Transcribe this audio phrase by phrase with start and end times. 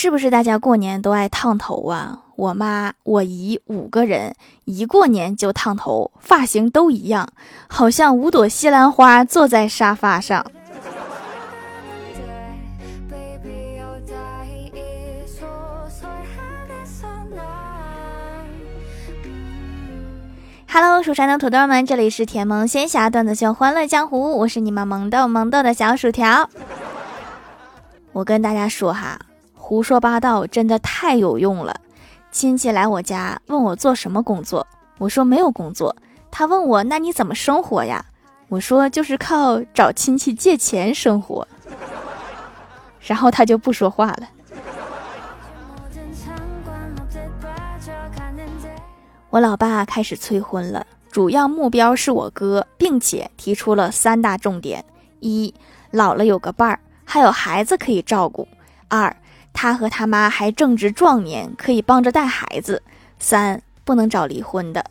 [0.00, 2.20] 是不是大家过年都爱烫头啊？
[2.36, 4.32] 我妈、我姨五个人
[4.64, 7.28] 一过年就烫头，发型都一样，
[7.66, 10.46] 好像五朵西兰花坐在沙发上。
[20.68, 26.48] Hello，蜀山的土豆们，这里是甜萌仙侠段子秀欢乐江湖，我是你们萌豆萌豆的小薯条。
[28.12, 29.18] 我跟大家说哈，
[29.68, 31.78] 胡说八道真的太有用了。
[32.30, 34.66] 亲戚来我家问我做什么工作，
[34.96, 35.94] 我说没有工作。
[36.30, 38.02] 他问我那你怎么生活呀？
[38.48, 41.46] 我说就是靠找亲戚借钱生活。
[43.02, 44.22] 然后他就不说话了。
[49.28, 54.82] 我老爸开始催婚了，主要目标是我哥，并且提出了三大重点：
[55.20, 55.52] 一，
[55.90, 58.48] 老了有个伴儿，还有孩子可以照顾；
[58.88, 59.14] 二，
[59.52, 62.80] 他和他妈还正值壮年，可以帮着带孩子；
[63.18, 64.84] 三，不能找离婚的。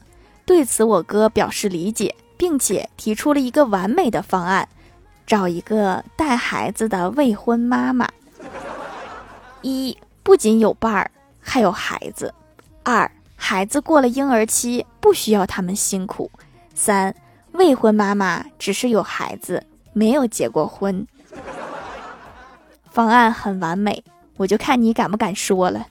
[0.45, 4.67] 对此，我哥表示理解，并且提出了一个完美的方案：
[5.25, 8.07] 找一个带孩子的未婚妈妈。
[9.61, 12.29] 一，不仅有伴儿，还有孩子；
[12.83, 13.09] 二。
[13.39, 16.31] 孩子过了婴儿期，不需要他们辛苦。
[16.73, 17.13] 三，
[17.51, 21.07] 未婚妈妈只是有孩子，没有结过婚。
[22.89, 24.03] 方案很完美，
[24.37, 25.87] 我就看你敢不敢说了。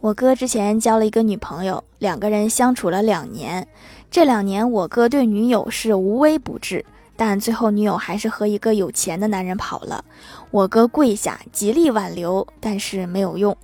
[0.00, 3.66] 我哥之前交了一个女朋友，两个人相处了两年。
[4.10, 6.84] 这两年，我哥对女友是无微不至。
[7.16, 10.04] 但最后，女友还是和一个有钱的男人跑了。
[10.52, 13.56] 我哥跪下极力挽留，但是没有用。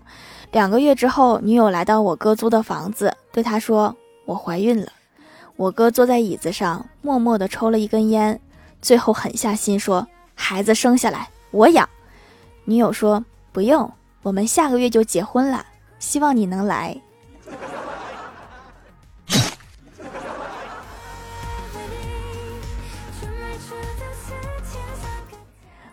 [0.51, 4.91] 两个月之后，女友来到我哥租的房子，对他说：“我怀孕了。”
[5.55, 8.41] 我哥坐在椅子上，默默地抽了一根烟，
[8.85, 11.89] 最后狠下心说：“孩子生下来我养。”
[12.67, 13.91] 女友说：“不用，
[14.23, 15.65] 我们下个月就结婚了，
[15.99, 17.01] 希望你能来。”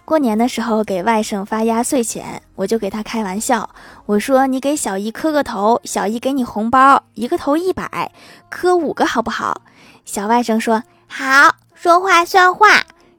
[0.04, 3.70] 过年的时候给外甥发压岁钱，我就给他开玩笑，
[4.06, 8.12] 我说你给小姨磕个头，小姨给你红包，一个头一百，
[8.50, 9.62] 磕五个好不好？
[10.04, 12.68] 小外甥说好，说话算话，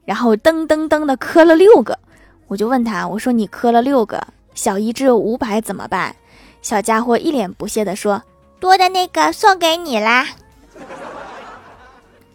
[0.05, 1.99] 然后噔噔噔的磕了六个，
[2.47, 4.25] 我就问他，我说你磕了六个，
[4.55, 6.15] 小姨只有五百怎么办？
[6.61, 8.23] 小家伙一脸不屑的说，
[8.61, 10.27] 多的那个送给你啦。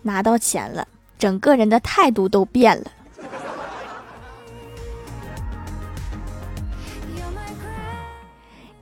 [0.03, 0.87] 拿到钱了，
[1.19, 2.91] 整个人的态度都变了。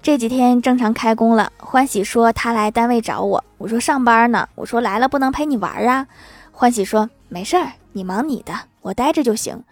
[0.02, 6.08] 这几天正常开工了，欢喜说他来单位找我，我说上班呢，我说来了不能陪你玩啊。
[6.58, 9.62] 欢喜说没事儿，你忙你的，我待着就行。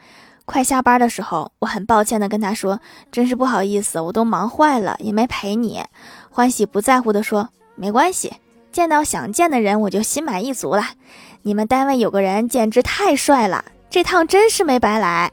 [0.45, 2.78] 快下班的时候，我很抱歉的跟他说，
[3.11, 5.83] 真是不好意思，我都忙坏了，也没陪你。
[6.28, 8.34] 欢喜不在乎的说没关系，
[8.71, 10.83] 见到想见的人我就心满意足了。
[11.41, 15.33] 你们单位有个人简直太帅了，这趟真是没白来。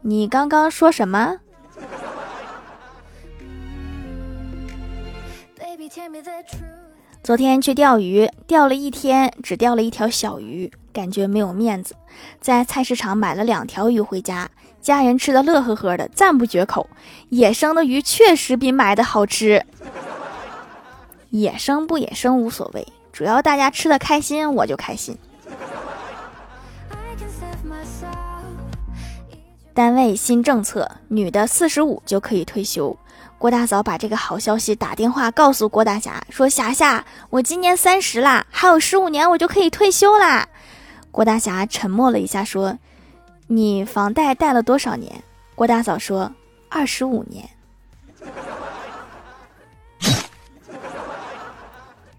[0.00, 1.36] 你刚刚说什么？
[7.24, 11.96] 昨天去钓鱼，钓了一天，只钓了一条小鱼，感觉没有面子。
[12.38, 14.50] 在菜市场买了两条鱼回家，
[14.82, 16.86] 家人吃的乐呵呵的，赞不绝口。
[17.30, 19.64] 野生的鱼确实比买的好吃。
[21.30, 25.16] 野生不野生无所谓，主要大家吃的开心，我就开心。
[29.72, 32.94] 单位新政策，女的四十五就可以退休。
[33.44, 40.48] 郭大嫂把这个好消息打电话告诉郭大侠，说：“侠侠，我今年三十啦，还有十五年我就可以退休啦。”
[41.12, 42.78] 郭大侠沉默了一下，说
[43.48, 45.22] ：“你房贷贷了多少年？”
[45.54, 46.32] 郭大嫂说
[46.70, 47.46] ：“二十五年。”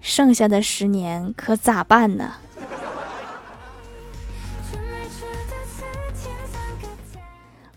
[0.02, 2.36] 剩下的十年可咋办呢？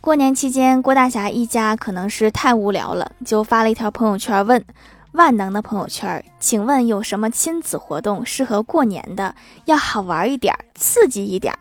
[0.09, 4.65] 过年期间，郭大侠一家可能是太无聊了，就发了一条朋友圈问
[5.13, 9.35] ：“万能的朋友圈，请问有什么亲子活动适合过年的？
[9.67, 11.55] 要好玩一点，刺激一点。”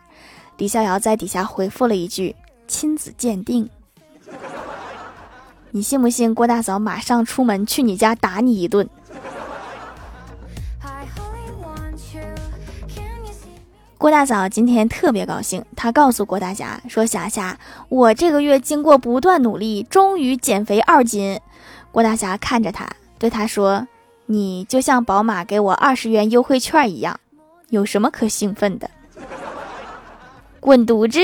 [0.56, 2.34] 李逍遥在底下回复了一句
[2.66, 3.68] ：“亲子鉴定。”
[5.70, 6.34] 你信不信？
[6.34, 8.88] 郭大嫂马上出门去你家打你一顿。
[13.98, 17.58] 郭大嫂今天特别高兴，她告诉郭大侠说：“霞霞，
[17.88, 21.40] 我这个月经过不断努力，终于减肥二斤。”
[21.90, 23.88] 郭大侠看着她，对她说
[24.26, 27.18] ：“你就像宝马给我二十元优惠券一样，
[27.70, 28.88] 有什么可兴奋的？”
[30.60, 31.18] 滚犊子！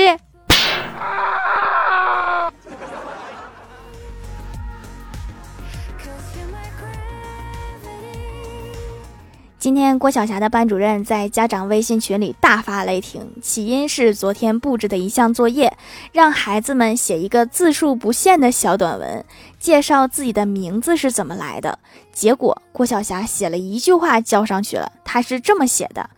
[9.65, 15.75] 今天郭晓霞的班主任在家长微信群里大发雷霆，起因是昨天布置的一项作业，
[16.11, 19.25] 让孩子们写一个字数不限的小短文，
[19.57, 21.79] 介绍自己的名字是怎么来的。
[22.13, 26.11] 结果郭晓霞写了一句话交上去了，他是这么写的：“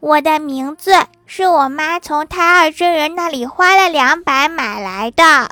[0.00, 0.92] 我的名字
[1.24, 5.48] 是我妈从胎儿真人那里花了两百买来的。”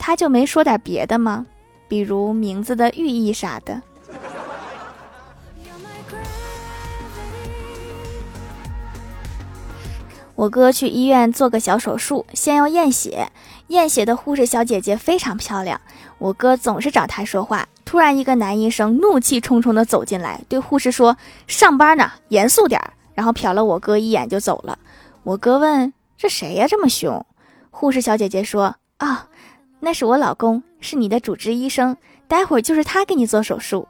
[0.00, 1.44] 他就没说点别的吗？
[1.88, 3.82] 比如名字的寓意啥的。
[10.36, 13.32] 我哥去医院做个小手术，先要验血。
[13.68, 15.80] 验血的护士小姐姐非常漂亮，
[16.18, 17.66] 我哥总是找她说话。
[17.84, 21.16] 突然，一个男医生怒气冲冲地走进来，对护士说
[21.48, 22.80] ：“上班呢，严肃点。”
[23.14, 24.78] 然后瞟了我哥一眼就走了。
[25.22, 27.24] 我哥问：“这谁呀，这么凶？”
[27.70, 29.28] 护士小姐姐说：“啊，
[29.80, 31.96] 那是我老公，是你的主治医生，
[32.28, 33.88] 待会儿就是他给你做手术。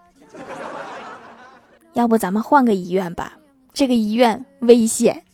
[1.94, 3.32] 要不咱们换个医院吧，
[3.72, 5.24] 这个医院危险。”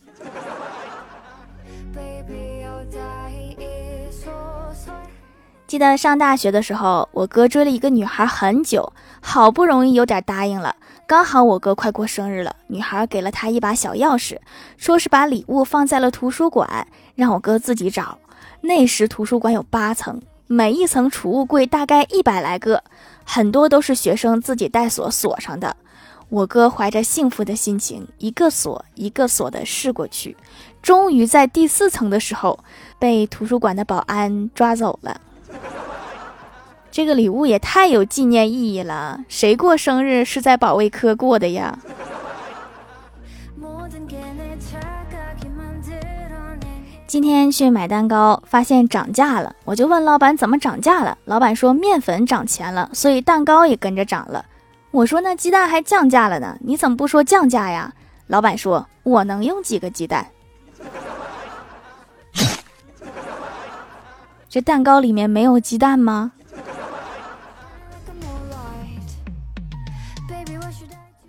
[5.67, 8.93] 记得上大学的时候，我哥追了一个女孩很久，
[9.23, 10.77] 好不容易有点答应了。
[11.07, 14.37] 刚好我哥快过生日了，女孩给了他一把小钥匙，
[14.77, 18.19] 说是把礼物放在了图书馆，让我哥自己找。
[18.61, 22.85] 那时图书馆有八层，每一层储物柜大概一百来个，
[23.25, 25.75] 很多都是学生自己带锁锁上的。
[26.29, 30.37] 我哥怀着幸福的心情，一个锁一个锁的试过去，
[30.83, 32.59] 终于在第四层的时候，
[32.99, 35.21] 被图书馆的保安抓走了。
[36.91, 41.79] 这个礼物也太有纪念意义了，谁过生日是在保卫科过的呀？
[47.07, 51.17] 今天去买蛋糕，发现涨价了，我就问老板怎么涨价了。
[51.27, 54.45] 老板说面粉涨钱了，所以蛋糕也跟着涨了。
[54.91, 57.93] 我说那鸡蛋还降价了呢，你怎么不说降价呀？
[58.27, 60.27] 老板说我能用几个鸡蛋？
[64.49, 66.33] 这蛋糕里面没有鸡蛋吗？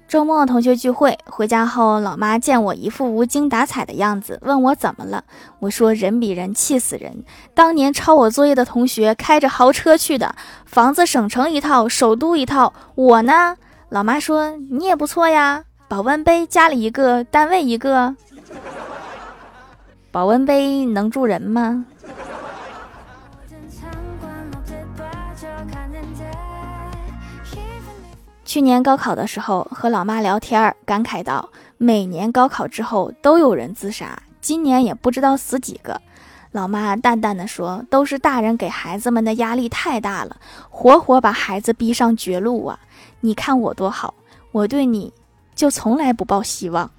[0.07, 5.23] 周末同学聚会回家后，老妈见我一副无精打采的样子，问我怎么了。
[5.57, 7.23] 我说人比人气死人。
[7.56, 10.35] 当年抄我作业的同学开着豪车去的，
[10.65, 12.73] 房子省城一套，首都一套。
[12.94, 13.56] 我呢？
[13.89, 18.15] 老妈说你也不错呀，保温杯家里一个，单位一个。
[20.13, 21.83] 保温杯能住人吗？
[28.45, 31.50] 去年高考的时候，和老妈聊天，感慨道
[31.80, 36.00] ：“每年高考之后都有人自杀，今年也不知道死几个。”
[36.54, 40.38] 老妈淡淡的说：“都是大人给孩子们的压力太大了，
[40.69, 42.80] 活活把孩子逼上绝路啊！
[43.21, 44.13] 你看我多好，
[44.51, 45.12] 我对你
[45.56, 46.92] 就从来不抱希望。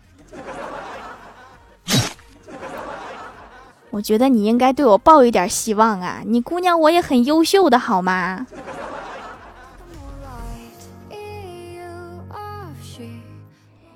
[3.94, 6.20] 我觉得你应该对我抱一点希望啊！
[6.26, 8.44] 你姑娘我也很优秀的好吗？”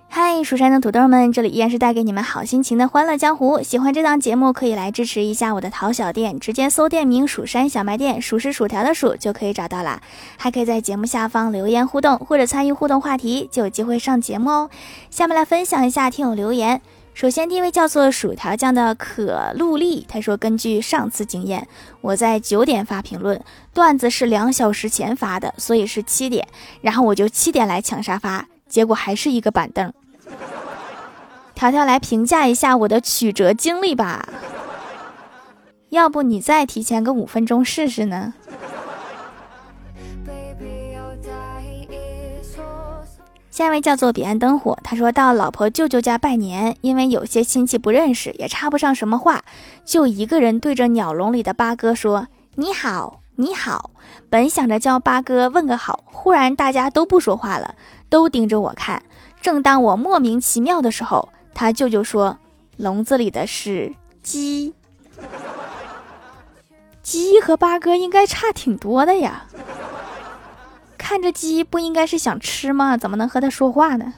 [0.09, 3.61] 嗨，蜀山的土豆们，这里依然是带给你们好心情的欢乐江湖。
[3.61, 10.01] 喜欢这档节目，可以来支持一下我的淘小店，直接搜店名“蜀山小卖店”，数是薯条的数就可以找到啦。
[10.37, 14.71] 还可以在节目下方留言互动，或者参与互动话题，就有机会上节目哦。
[15.11, 16.81] 下面来分享一下听友留言。
[17.19, 21.67] 首先，第一位叫做薯条酱的可露丽，他说：“根据上次经验，
[22.01, 23.43] 我在九点发评论，
[23.75, 26.47] 段子是两小时前发的，所以是七点，
[26.81, 29.93] 然后我就七点来抢沙发，结果还是一个板凳。”
[31.57, 34.29] 条条来评价一下我的曲折经历吧，
[35.89, 38.35] 要不你再提前个五分钟试试呢？
[43.59, 49.43] 下一位叫做彼岸灯火，他说到老婆舅舅家拜年，因为有些亲戚不认识，也插不上什么话，
[49.85, 53.91] 就一个人对着鸟笼里的八哥说：“你好，你好。”
[54.31, 57.75] 本想着叫八哥问个好，忽然大家都不说话了，
[58.09, 59.03] 都盯着我看。
[59.43, 62.39] 正当我莫名其妙的时候，他舅舅说
[62.79, 64.73] ：“笼子里的是鸡，
[67.03, 69.47] 鸡和八哥应该差挺多的呀。
[71.09, 72.95] 看着鸡不应该是想吃吗？
[72.95, 74.13] 怎么能和他说话呢？”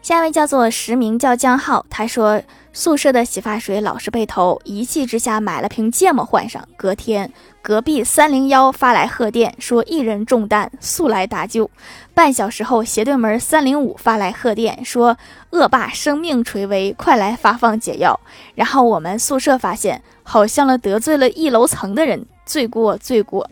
[0.00, 2.40] 下一位叫做实名叫江浩，他说
[2.76, 6.66] ：“宿舍的洗发水老是被偷，一气之下买了瓶芥末换上。
[6.76, 11.70] 隔天，隔壁三零幺发来贺电，说一人中弹，速来搭救。
[12.14, 15.16] 半小时后，斜对门三零五发来贺电，说
[15.50, 18.18] 恶霸生命垂危，快来发放解药。
[18.56, 23.48] 然后我们宿舍发现，好像了得罪了一楼层的人，罪过罪过。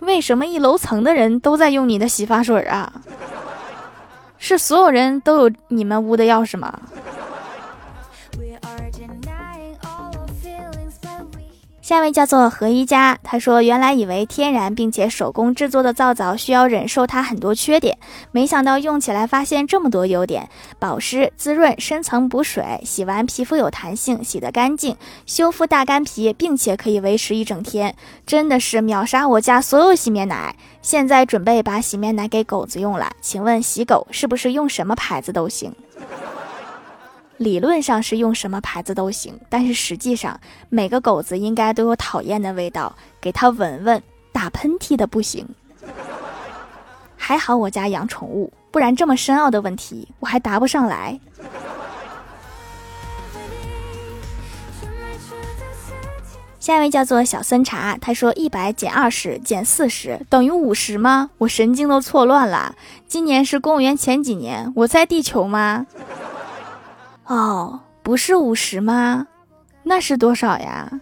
[0.00, 2.90] 为什么一楼层的人都在用你的洗发水啊？
[4.38, 6.72] 是所有人都有你们屋的钥匙吗？
[11.88, 17.96] 下一位叫做何一家，他说：“原来以为天然并且手工制作的皂皂需要忍受它很多缺点，
[18.30, 30.54] 没想到用起来发现这么多优点：保湿、滋润、深层补水，洗完皮肤有弹性，洗得干净，修复大干皮，并且可以维持一整天，真的是秒杀我家所有洗面奶。
[30.82, 35.74] 现在准备把洗面奶给狗子用了，请问洗狗是不是用什么牌子都行？”
[37.38, 44.02] 理论上是用什么牌子都行，但是实际上每个狗子应该都有讨厌的味道，给它闻闻。
[44.30, 45.48] 打喷嚏的不行。
[47.16, 51.18] 还好我家养宠物，不然这么深奥的问题我还答不上来。
[56.60, 61.30] 下一位叫做小森茶，他说一百减二十减四十等于五十吗？
[61.38, 62.76] 我神经都错乱了。
[63.08, 64.72] 今年是公元前几年？
[64.76, 65.86] 我在地球吗？
[67.28, 69.26] 哦，不是五十吗？
[69.82, 71.00] 那是多少呀？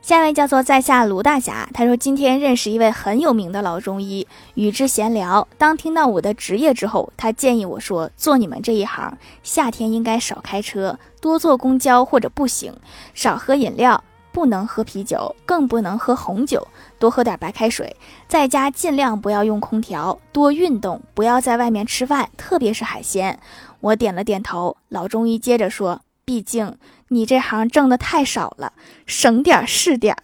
[0.00, 5.46] 下一位叫做在下卢大侠，他说今天认识一位很有名的老中医，与之闲聊。
[5.58, 12.72] 当听到我的职业之后，他建议我说，做你们这一行，夏天应该少开车，多坐公交或者步行，
[13.12, 14.02] 少喝饮料。
[14.38, 16.64] 不能喝啤酒，更不能喝红酒，
[16.96, 17.96] 多喝点白开水，
[18.28, 23.40] 在家尽量不要用空调，多运动，不要在外面吃饭，特别是海鲜。
[23.80, 24.76] 我点了点头。
[24.90, 26.78] 老中医接着说：“毕竟
[27.08, 28.72] 你这行挣的太少了，
[29.06, 30.22] 省点是点儿。”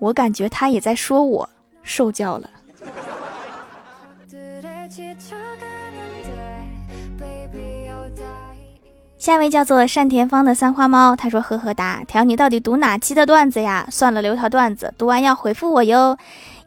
[0.00, 1.48] 我感觉他也在说我
[1.84, 2.50] 受教了。
[9.18, 13.84] 下一位叫做单田芳的三花猫，他说：“呵呵哒，条你到底读哪期的段子呀？
[13.90, 16.16] 算了，留条段子，读完要回复我哟。”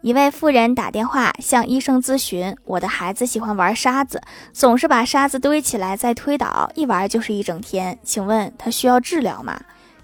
[0.04, 9.58] 一位妇人打电话向医生咨询：“我的孩子喜欢玩沙子，总是把沙子堆起来再推倒，一玩就是一整天，请问他需要治疗吗？”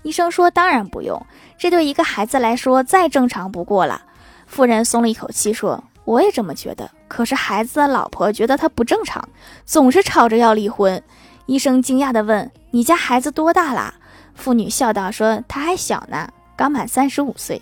[0.03, 1.21] 医生说：“当然不用，
[1.57, 4.03] 这对一个孩子来说再正常不过了。”
[4.47, 9.27] 妇人松了一口气说：“我也这么觉得，可是孩子的老婆觉得他不正常，
[9.65, 11.03] 总是吵着要离婚。”
[11.47, 13.95] 医生惊讶地问：“你家孩子多大啦？”
[14.35, 17.61] 妇女笑道：“说他还小呢，刚满三十五岁。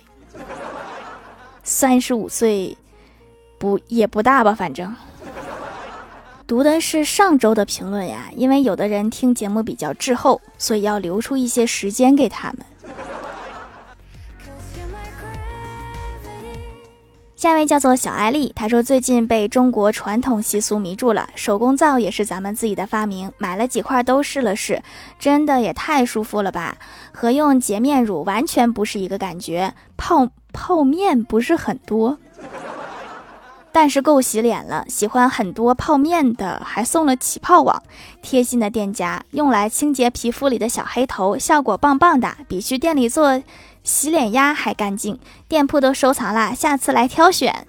[1.62, 2.76] 三十五岁，
[3.58, 4.54] 不也不大吧？
[4.54, 4.94] 反正。
[6.46, 12.58] ”读的是上周的评论呀，因为有的人听节目比较滞后，所以要留出一些时间给他们。
[17.36, 24.82] 下一位叫做小艾丽，她说最近被中国传统习俗迷住了，手工皂也是咱们自己的发明，买了几块都试了试，
[25.18, 26.78] 真的也太舒服了吧，
[27.12, 32.16] 和用洁面乳完全不是一个感觉，泡泡面不是很多，
[33.70, 34.86] 但是够洗脸了。
[34.88, 37.82] 喜欢很多泡面的，还送了起泡网，
[38.22, 43.42] 贴心的店家，用来清洁皮肤里的小黑头，效果棒棒的，比去店里做。
[43.86, 47.68] 洗脸鸭还干净，店铺都收藏了，下次来挑选。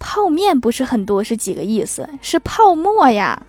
[0.00, 2.08] 泡面不是很多，是几个意思？
[2.20, 3.40] 是泡沫呀。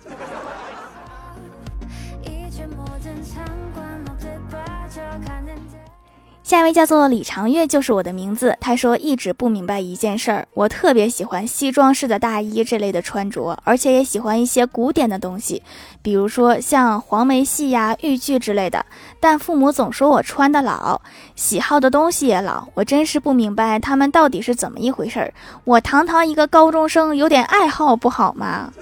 [6.48, 8.56] 下一位叫做李长月，就是我的名字。
[8.58, 15.62] 他说一直不明白一件事儿，我特别喜欢西装式的大衣这类的穿着，而且也喜欢一些古典的东西，
[16.00, 18.86] 比如说像黄梅戏呀、豫剧之类的。
[19.20, 21.02] 但父母总说我穿的老，
[21.36, 25.34] 喜好的东西也老，我真是不明白他们到底是怎么一回事儿。
[25.64, 28.72] 我堂堂一个高中生，有点爱好不好吗？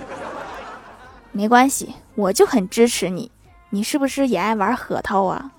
[1.33, 3.33] 没关系，我就很支持你。
[3.71, 5.51] 你是不是也爱玩核桃啊？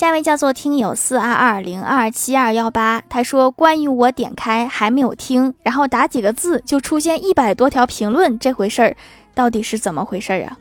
[0.00, 8.96] 下一位叫做听友四二二零二七二幺八，他说：“关于我点开还没有听，然后打几个字就出现一百多条评论，这回事儿
[9.34, 10.56] 到底是怎么回事儿啊？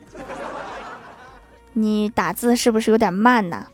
[1.71, 3.67] 你打字是不是有点慢呢？”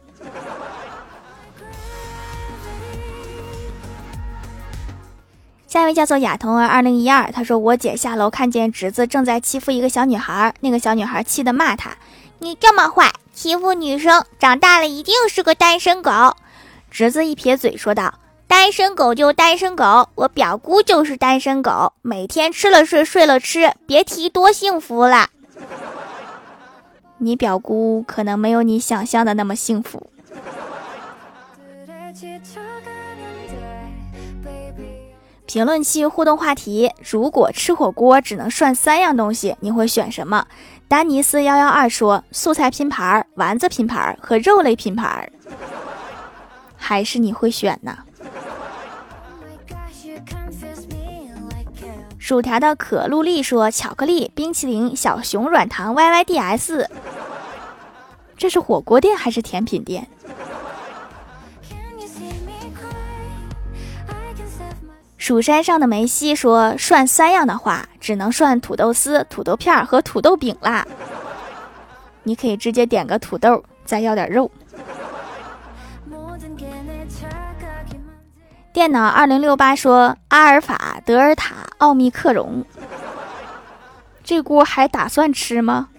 [5.65, 11.89] 下一位叫做亚童儿二零一二，他说：“我姐下楼看见侄子正在欺负一个小女孩，那个小女孩气得骂他
[12.37, 16.09] ：‘你这么坏！’”欺负女生，长大了一定是个单身狗。
[16.89, 18.13] 侄子一撇嘴说道
[18.47, 25.27] ：“单身狗就单身狗，我表姑就是单身狗，每天吃了睡，睡了吃，别提多幸福了。”
[27.19, 30.09] 你表姑可能没有你想象的那么幸福。
[35.45, 40.47] 评论区互动话题：如果吃火锅只能涮三样东西，你会选什么？
[40.87, 45.31] 丹尼斯幺幺二说：素菜拼盘、丸子拼盘和肉类拼盘。
[46.75, 47.97] 还是你会选呢？
[52.17, 56.89] 薯条的可露丽说：巧克力、冰淇淋、小熊软糖、Y Y D S。
[58.35, 60.07] 这是火锅店还是甜品店？
[65.25, 70.85] 蜀山上的梅西说：“涮三样的话，只能涮土豆丝、土豆片和土豆饼啦。
[72.21, 74.51] 你可以直接点个土豆，再要点肉。”
[78.71, 82.63] 电脑二零六八说：“阿尔法、德尔塔、奥密克戎，
[84.23, 85.89] 这锅还打算吃吗？”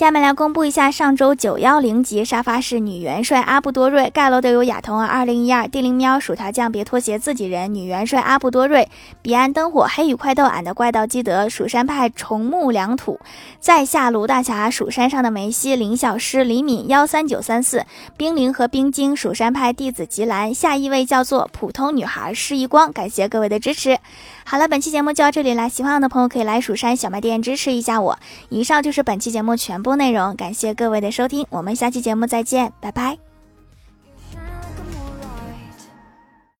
[0.00, 8.88] 下面来公布一下上周九幺零级沙发是女元帅阿布多瑞盖楼的有亚童二零一二地灵喵薯条酱别拖鞋自己人女元帅阿布多瑞
[9.20, 13.20] 彼岸灯火黑羽快豆俺的怪盗基德蜀山派重木良土
[13.58, 17.84] 在下卢大侠蜀山上的梅西林小诗李敏幺三九三四
[18.16, 23.98] 冰凌和冰晶蜀山派弟子吉兰下一位叫做普通女孩施一光感谢各位的支持。
[24.46, 28.18] 好了，本期节目就到这里啦，喜欢我的朋友可以来蜀山小卖店支持一下我。
[28.48, 33.29] 以上就是本期节目全部内容，感谢各位的收听，我们下期节目再见，拜拜。